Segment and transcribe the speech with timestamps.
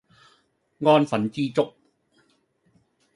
[0.79, 1.75] 安分知足